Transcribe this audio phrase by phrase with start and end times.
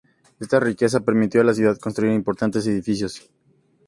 [0.39, 3.29] Esta riqueza permitió a la ciudad construir importantes edificios.